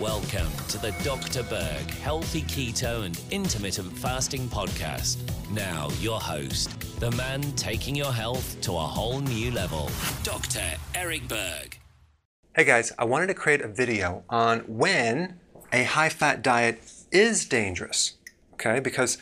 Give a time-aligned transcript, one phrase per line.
[0.00, 1.42] Welcome to the Dr.
[1.42, 5.18] Berg Healthy Keto and Intermittent Fasting Podcast.
[5.50, 6.70] Now, your host,
[7.00, 9.90] the man taking your health to a whole new level,
[10.22, 10.62] Dr.
[10.94, 11.78] Eric Berg.
[12.56, 15.38] Hey guys, I wanted to create a video on when
[15.70, 16.80] a high fat diet
[17.12, 18.16] is dangerous.
[18.54, 19.18] Okay, because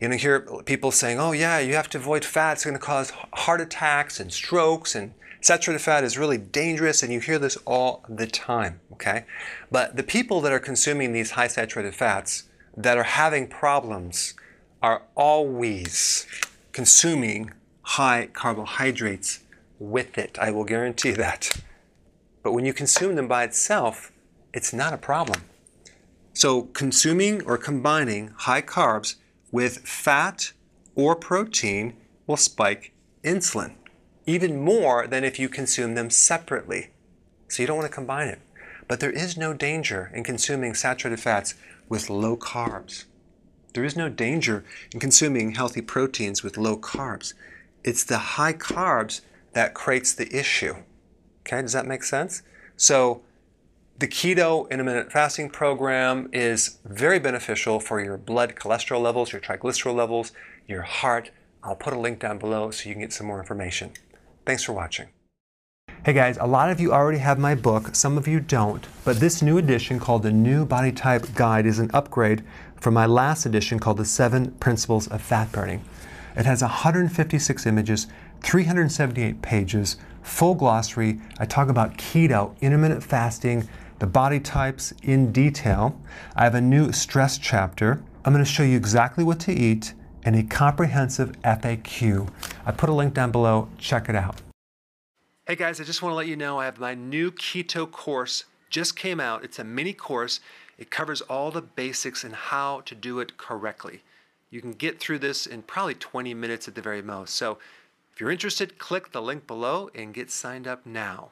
[0.00, 2.80] you know, hear people saying, oh, yeah, you have to avoid fat, it's going to
[2.80, 7.56] cause heart attacks and strokes and Saturated fat is really dangerous, and you hear this
[7.64, 9.24] all the time, okay?
[9.70, 12.44] But the people that are consuming these high saturated fats
[12.76, 14.34] that are having problems
[14.82, 16.26] are always
[16.72, 19.40] consuming high carbohydrates
[19.78, 20.36] with it.
[20.40, 21.62] I will guarantee that.
[22.42, 24.12] But when you consume them by itself,
[24.52, 25.42] it's not a problem.
[26.32, 29.16] So, consuming or combining high carbs
[29.50, 30.52] with fat
[30.94, 31.94] or protein
[32.26, 33.74] will spike insulin
[34.28, 36.90] even more than if you consume them separately.
[37.48, 38.40] So you don't want to combine it.
[38.86, 41.54] But there is no danger in consuming saturated fats
[41.88, 43.04] with low carbs.
[43.72, 47.32] There is no danger in consuming healthy proteins with low carbs.
[47.82, 49.22] It's the high carbs
[49.54, 50.74] that creates the issue.
[51.46, 52.42] Okay, does that make sense?
[52.76, 53.22] So
[53.98, 59.94] the keto intermittent fasting program is very beneficial for your blood cholesterol levels, your triglycerol
[59.94, 60.30] levels,
[60.68, 61.32] your heart.
[61.64, 63.90] I'll put a link down below so you can get some more information.
[64.46, 65.08] Thanks for watching.
[66.04, 69.18] Hey guys, a lot of you already have my book, some of you don't, but
[69.18, 72.44] this new edition called the New Body Type Guide is an upgrade
[72.80, 75.84] from my last edition called the Seven Principles of Fat Burning.
[76.36, 78.06] It has 156 images,
[78.42, 81.20] 378 pages, full glossary.
[81.40, 86.00] I talk about keto, intermittent fasting, the body types in detail.
[86.36, 88.02] I have a new stress chapter.
[88.24, 89.94] I'm going to show you exactly what to eat
[90.24, 92.28] and a comprehensive FAQ.
[92.66, 94.42] I put a link down below, check it out.
[95.46, 98.44] Hey guys, I just want to let you know I have my new keto course
[98.70, 99.44] just came out.
[99.44, 100.40] It's a mini course.
[100.76, 104.02] It covers all the basics and how to do it correctly.
[104.50, 107.34] You can get through this in probably 20 minutes at the very most.
[107.34, 107.58] So
[108.12, 111.30] if you're interested, click the link below and get signed up now.